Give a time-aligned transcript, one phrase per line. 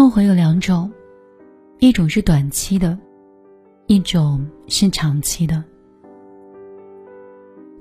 [0.00, 0.90] 后悔有两种，
[1.78, 2.98] 一种是短期的，
[3.86, 5.62] 一种是长期的。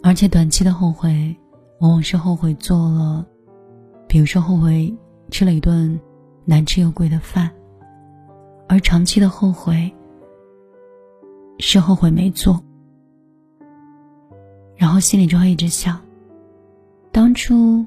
[0.03, 1.33] 而且短期的后悔，
[1.79, 3.25] 往往是后悔做了，
[4.05, 4.93] 比如说后悔
[5.31, 5.97] 吃了一顿
[6.43, 7.47] 难吃又贵的饭；
[8.67, 9.89] 而长期的后悔，
[11.59, 12.61] 是后悔没做，
[14.75, 15.97] 然后心里就会一直想：
[17.13, 17.85] 当初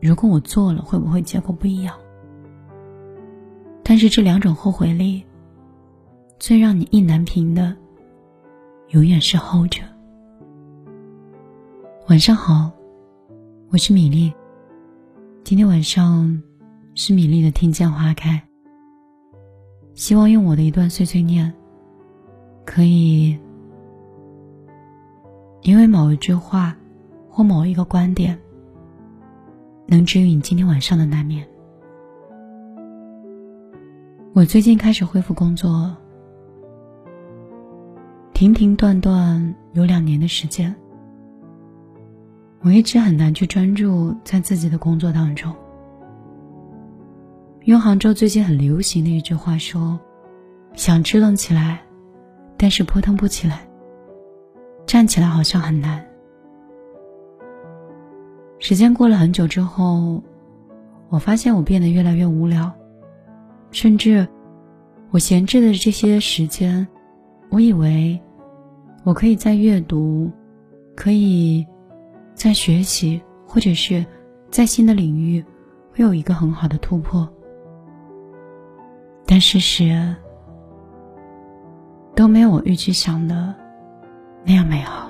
[0.00, 1.94] 如果我做了，会不会结果不一样？
[3.90, 5.20] 但是这两种后悔里，
[6.38, 7.76] 最让你意难平的，
[8.90, 9.82] 永远是后者。
[12.08, 12.70] 晚上好，
[13.68, 14.32] 我是米粒。
[15.42, 16.40] 今天晚上
[16.94, 18.40] 是米粒的听见花开。
[19.94, 21.52] 希望用我的一段碎碎念，
[22.64, 23.36] 可以
[25.62, 26.76] 因为某一句话
[27.28, 28.38] 或某一个观点，
[29.88, 31.44] 能治愈你今天晚上的难眠。
[34.32, 35.92] 我最近开始恢复工作，
[38.32, 40.72] 停停断断有两年的时间，
[42.60, 45.52] 我一直很难去专注在自己的工作当中。
[47.64, 49.98] 用杭州最近很流行的一句话说
[50.74, 51.80] ：“想支棱起来，
[52.56, 53.66] 但是扑腾不起来。
[54.86, 56.06] 站起来好像很难。”
[58.60, 60.22] 时间过了很久之后，
[61.08, 62.72] 我发现我变得越来越无聊。
[63.72, 64.26] 甚至，
[65.10, 66.86] 我闲置的这些时间，
[67.50, 68.20] 我以为
[69.04, 70.30] 我可以在阅读，
[70.96, 71.66] 可以
[72.34, 74.04] 在学习，或者是
[74.50, 75.44] 在新的领域
[75.92, 77.28] 会有一个很好的突破。
[79.24, 80.14] 但事实
[82.16, 83.54] 都没有我预期想的
[84.44, 85.08] 那样美好。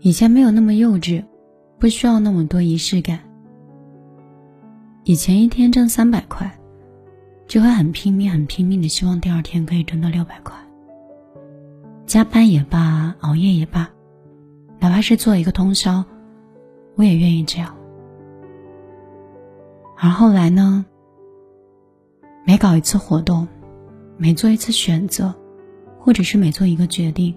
[0.00, 1.24] 以前没有那么幼稚，
[1.78, 3.18] 不需要那么多仪式感。
[5.06, 6.50] 以前一天挣三百块，
[7.46, 10.56] 就会很拼命、很拼命的希望第二天可以挣到六百块。
[12.06, 13.86] 加班也罢，熬夜也罢，
[14.80, 16.02] 哪怕是做一个通宵，
[16.94, 17.76] 我也愿意这样。
[19.98, 20.86] 而后来呢？
[22.46, 23.46] 每搞一次活动，
[24.16, 25.34] 每做一次选择，
[25.98, 27.34] 或者是每做一个决定，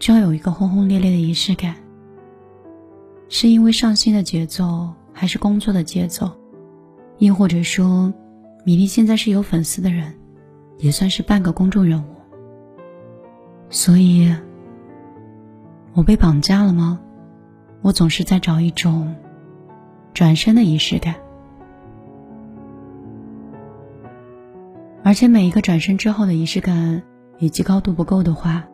[0.00, 1.76] 就要有一个轰轰烈烈的仪式感。
[3.28, 6.28] 是因为上新的节奏，还是工作的节奏？
[7.22, 8.12] 亦或者说，
[8.64, 10.12] 米粒现在是有粉丝的人，
[10.78, 12.06] 也算是半个公众人物。
[13.70, 14.28] 所以，
[15.94, 16.98] 我被绑架了吗？
[17.80, 19.14] 我总是在找一种
[20.12, 21.14] 转身的仪式感，
[25.04, 27.04] 而且每一个转身之后的仪式感
[27.38, 28.64] 以及高度不够的话，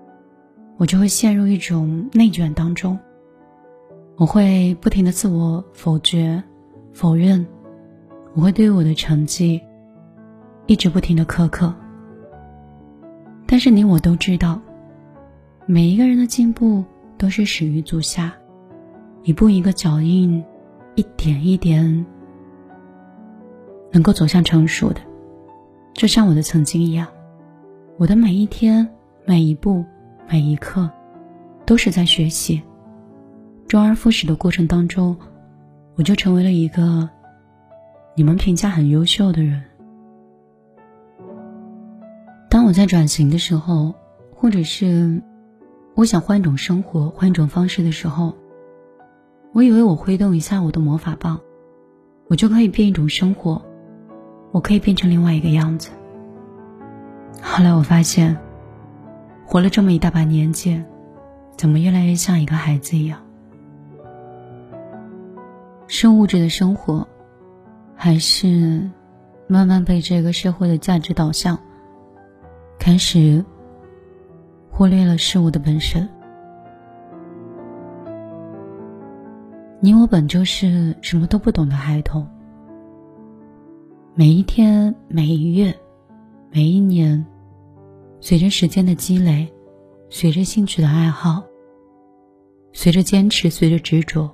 [0.78, 2.98] 我就会陷入一种内卷当中。
[4.16, 6.42] 我会不停的自我否决、
[6.94, 7.46] 否认。
[8.38, 9.60] 我会对我的成绩
[10.68, 11.74] 一直不停的苛刻，
[13.48, 14.60] 但是你我都知道，
[15.66, 16.84] 每一个人的进步
[17.16, 18.32] 都是始于足下，
[19.24, 20.40] 一步一个脚印，
[20.94, 22.06] 一点一点，
[23.90, 25.00] 能够走向成熟的，
[25.92, 27.08] 就像我的曾经一样，
[27.96, 28.88] 我的每一天、
[29.24, 29.84] 每一步、
[30.30, 30.88] 每一刻，
[31.66, 32.62] 都是在学习，
[33.66, 35.16] 周而复始的过程当中，
[35.96, 37.10] 我就成为了一个。
[38.18, 39.62] 你们评价很优秀的人，
[42.50, 43.94] 当我在转型的时候，
[44.34, 45.22] 或者是
[45.94, 48.34] 我想换一种生活、换一种方式的时候，
[49.52, 51.38] 我以为我挥动一下我的魔法棒，
[52.26, 53.62] 我就可以变一种生活，
[54.50, 55.90] 我可以变成另外一个样子。
[57.40, 58.36] 后来我发现，
[59.46, 60.82] 活了这么一大把年纪，
[61.56, 63.20] 怎么越来越像一个孩子一样？
[65.86, 67.06] 是物质的生活。
[68.00, 68.88] 还是
[69.48, 71.58] 慢慢被这个社会的价值导向
[72.78, 73.44] 开始
[74.70, 76.08] 忽略了事物的本身。
[79.80, 82.24] 你我本就是什么都不懂的孩童，
[84.14, 85.74] 每一天、每一月、
[86.52, 87.26] 每一年，
[88.20, 89.52] 随着时间的积累，
[90.08, 91.42] 随着兴趣的爱好，
[92.72, 94.30] 随着坚持，随着执着，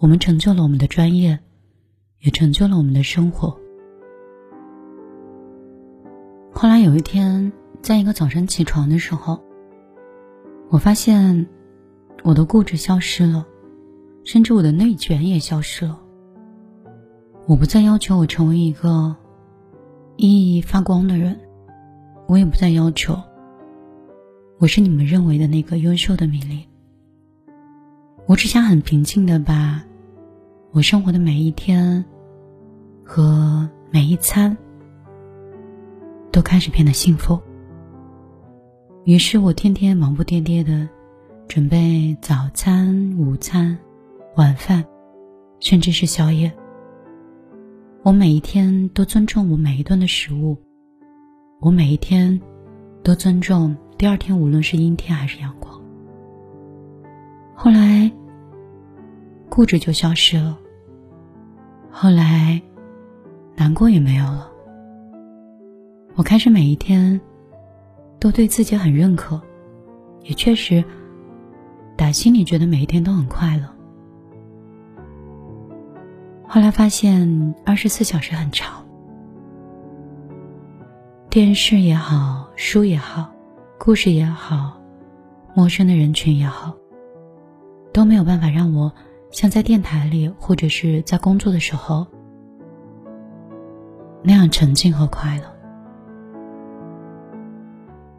[0.00, 1.38] 我们成就了我们的专业。
[2.20, 3.58] 也成就了我们的生活。
[6.52, 9.42] 后来有一天，在一个早晨起床的时候，
[10.70, 11.46] 我发现
[12.24, 13.46] 我的固执消失了，
[14.24, 16.00] 甚至我的内卷也消失了。
[17.46, 19.16] 我不再要求我成为一个
[20.16, 21.38] 熠熠发光的人，
[22.26, 23.16] 我也不再要求
[24.58, 26.66] 我是你们认为的那个优秀的米粒。
[28.26, 29.82] 我只想很平静的把
[30.72, 32.04] 我生活的每一天。
[33.10, 34.54] 和每一餐
[36.30, 37.40] 都开始变得幸福。
[39.04, 40.86] 于是我天天忙不迭迭的
[41.48, 43.78] 准备早餐、午餐、
[44.36, 44.84] 晚饭，
[45.58, 46.52] 甚至是宵夜。
[48.02, 50.54] 我每一天都尊重我每一顿的食物，
[51.60, 52.38] 我每一天
[53.02, 55.80] 都尊重第二天，无论是阴天还是阳光。
[57.54, 58.12] 后来，
[59.58, 60.56] 固执就消失了。
[61.90, 62.62] 后来，
[63.56, 64.48] 难过也没有了。
[66.14, 67.20] 我开始每一天
[68.20, 69.42] 都对自己很认可，
[70.22, 70.84] 也确实
[71.96, 73.68] 打心里觉得每一天都很快乐。
[76.46, 78.86] 后来发现，二十四小时很长，
[81.28, 83.28] 电视也好，书也好，
[83.76, 84.80] 故事也好，
[85.52, 86.76] 陌生的人群也好，
[87.92, 88.94] 都没有办法让我
[89.30, 92.06] 像在电台里或者是在工作的时候
[94.22, 95.44] 那样沉静和快乐。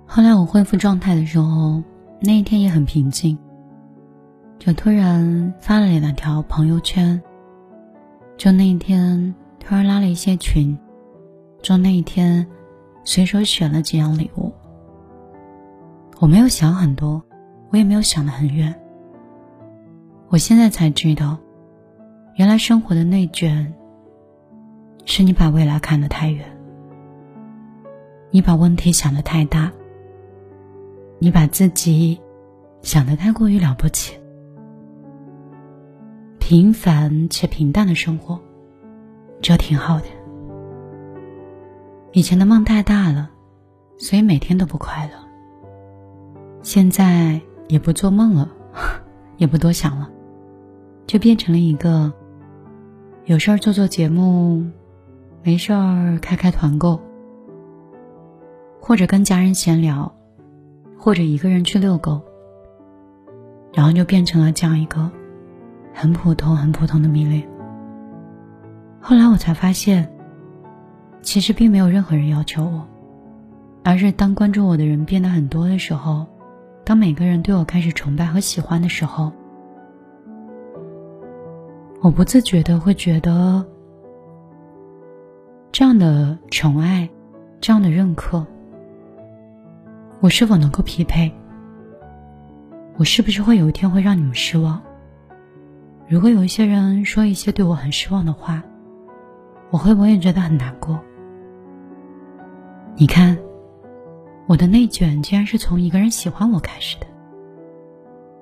[0.06, 1.84] 后来我恢复状态的时候，
[2.22, 3.38] 那一天也很平静，
[4.58, 7.22] 就突然发了两条朋友圈。
[8.36, 10.78] 就那一天，突然拉了一些群，
[11.62, 12.48] 就那一天，
[13.04, 14.52] 随手选了几样礼物。
[16.20, 17.22] 我没有想很多，
[17.70, 18.74] 我也没有想得很远。
[20.32, 21.40] 我现在才知道，
[22.36, 23.74] 原来生活的内卷，
[25.04, 26.46] 是你把未来看得太远，
[28.30, 29.72] 你把问题想得太大，
[31.18, 32.22] 你把自己
[32.84, 34.20] 想得太过于了不起。
[36.38, 38.40] 平凡且平淡的生活，
[39.42, 40.06] 这挺好的。
[42.12, 43.32] 以前的梦太大了，
[43.98, 45.14] 所以每天都不快乐。
[46.62, 48.52] 现在也不做梦了，
[49.38, 50.10] 也不多想了，
[51.10, 52.14] 就变成了一个
[53.26, 54.64] 有事儿做做节目，
[55.42, 57.02] 没事儿开开团购，
[58.80, 60.14] 或者跟家人闲聊，
[61.00, 62.22] 或者一个人去遛狗，
[63.74, 65.10] 然后就变成了这样一个。
[65.96, 67.44] 很普通、很普通的命令。
[69.02, 70.14] 后来我才发现，
[71.24, 72.88] 其实并没有任何人要求我，
[73.84, 76.28] 而是当关注我的人变得很多的时候，
[76.86, 79.32] 当每个人对我开始崇拜和喜欢的时候，
[82.02, 83.66] 我不自觉的会觉得，
[85.70, 87.10] 这样的宠爱，
[87.60, 88.46] 这样的认可，
[90.22, 91.30] 我是否能够匹配？
[92.98, 94.82] 我是不是会有一天会让你们失望？
[96.08, 98.64] 如果有一些人说一些对我很失望的话，
[99.70, 100.98] 我会不会觉得很难过？
[102.96, 103.38] 你看，
[104.48, 107.08] 我的内卷竟然是从一个人喜欢我开始的，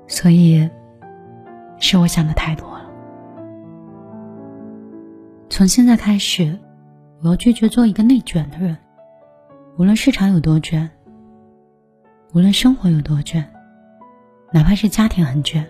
[0.06, 0.69] 所以
[1.80, 2.76] 是我想的太多。
[5.57, 6.56] 从现在开始，
[7.24, 8.77] 我要拒绝做一个内卷的人，
[9.75, 10.88] 无论市场有多卷，
[12.31, 13.44] 无论生活有多卷，
[14.54, 15.68] 哪怕是家庭很卷。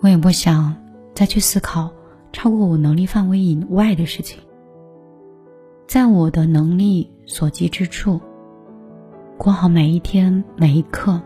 [0.00, 0.74] 我也不想
[1.14, 1.88] 再去思考
[2.32, 4.42] 超过我能力范围以外的事情，
[5.86, 8.20] 在我的能力所及之处，
[9.38, 11.22] 过好每一天每一刻，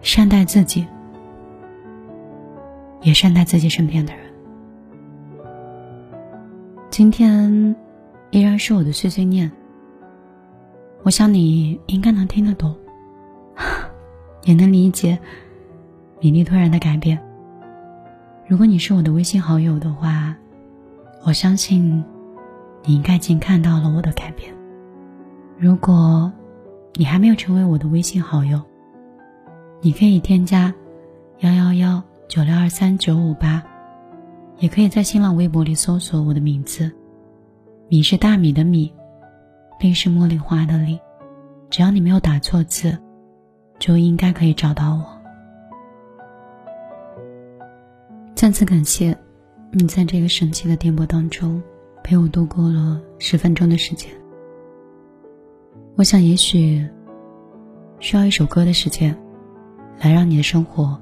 [0.00, 0.84] 善待自己，
[3.02, 4.29] 也善待自己身边的人。
[6.90, 7.76] 今天
[8.30, 9.50] 依然是我的碎碎念，
[11.04, 12.76] 我想你应该能听得懂，
[14.42, 15.18] 也能理解。
[16.20, 17.18] 米粒突然的改变。
[18.46, 20.36] 如果你是我的微信好友的话，
[21.24, 22.04] 我相信
[22.84, 24.52] 你应该已经看到了我的改变。
[25.56, 26.30] 如果
[26.94, 28.60] 你还没有成为我的微信好友，
[29.80, 30.74] 你可以添加
[31.38, 33.62] 幺幺幺九六二三九五八，
[34.60, 36.90] 也可以在新浪微博里搜索我的名字，
[37.88, 38.92] 米是大米的米，
[39.80, 41.00] 粒是茉莉花的粒，
[41.70, 42.96] 只要你没有打错字，
[43.78, 45.04] 就应该可以找到我。
[48.34, 49.16] 再次感谢
[49.72, 51.62] 你在这个神奇的电波当中
[52.02, 54.10] 陪我度过了十分钟的时间。
[55.96, 56.86] 我想，也许
[57.98, 59.16] 需要一首歌的时间，
[60.00, 61.00] 来让你的生活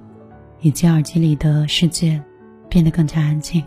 [0.60, 2.22] 以及耳机里的世界
[2.68, 3.64] 变得更加安静。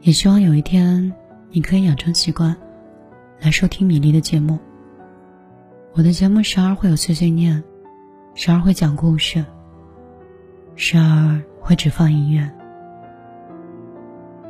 [0.00, 1.12] 也希望有一天
[1.50, 2.56] 你可以养成习惯，
[3.40, 4.58] 来收听米粒的节目。
[5.92, 7.62] 我的节目时而会有碎碎念，
[8.34, 9.44] 时而会讲故事，
[10.74, 11.40] 时而。
[11.62, 12.50] 会只放音乐。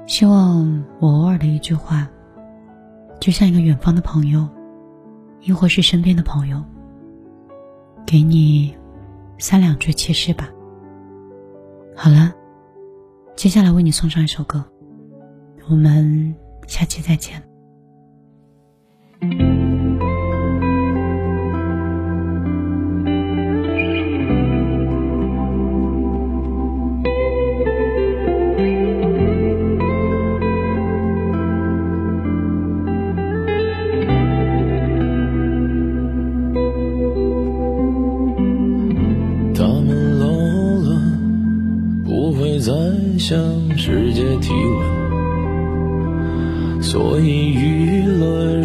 [0.06, 2.08] 希望我偶尔的一句话，
[3.18, 4.48] 就像一个远方的朋友，
[5.40, 6.62] 亦或是身边的朋友，
[8.06, 8.74] 给你
[9.38, 10.48] 三两句启示吧。
[11.96, 12.32] 好了，
[13.40, 14.62] 接下来为你送上一首歌，
[15.70, 17.42] 我们下期再见。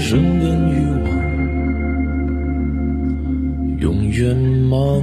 [0.07, 1.09] 生根欲望，
[3.79, 5.01] 永远忙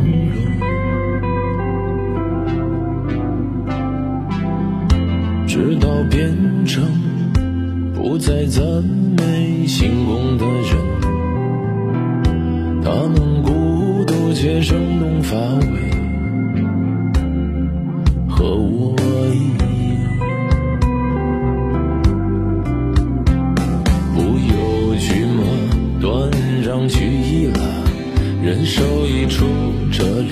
[29.32, 29.46] 出，
[29.90, 30.30] 这里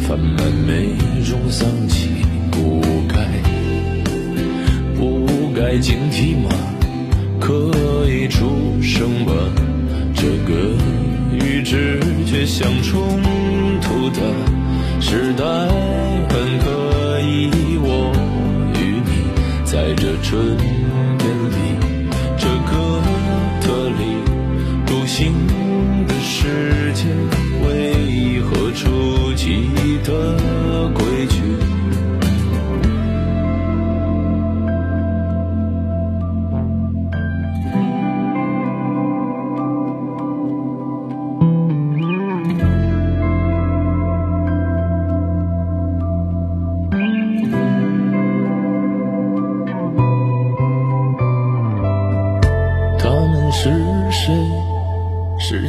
[0.00, 2.08] 贩卖每种丧气，
[2.50, 3.16] 不该
[4.96, 6.48] 不该警惕吗？
[7.38, 7.70] 可
[8.08, 9.32] 以出声吧？
[10.14, 10.76] 这个
[11.32, 13.20] 与直觉相冲
[13.80, 14.20] 突的
[15.00, 15.44] 时代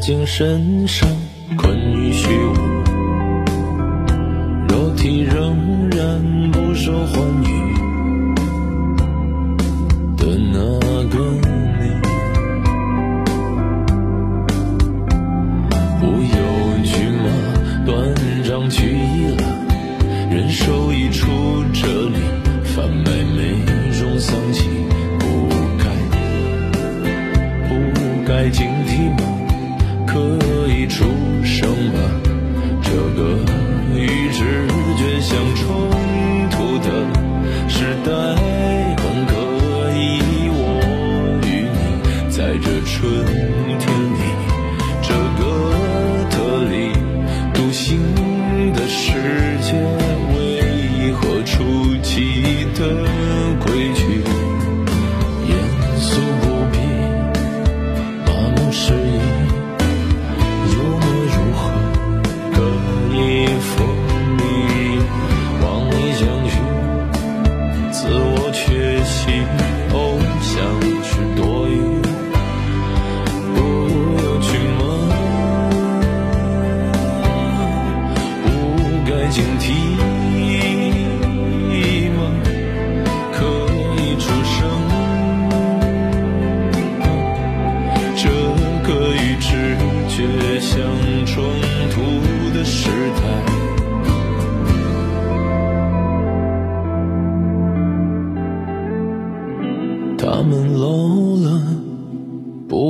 [0.09, 1.07] 精神上？
[1.55, 2.55] 困于虚无，
[4.67, 7.85] 肉体仍然不受欢迎
[10.17, 11.93] 的那个你，
[15.99, 16.39] 不有
[16.83, 17.29] 趣吗？
[17.85, 17.95] 断
[18.43, 19.43] 章取义了，
[20.31, 21.27] 人手一出，
[21.71, 22.15] 这里
[22.63, 23.63] 贩卖美
[42.99, 43.38] 春。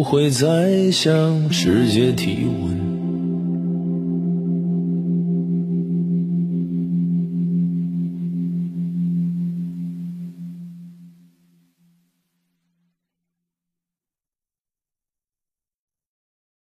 [0.09, 2.78] 会再向世界提问。